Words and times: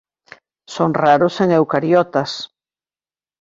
Son 0.75 0.95
raros 0.95 1.39
en 1.41 1.51
eucariotas. 1.51 2.31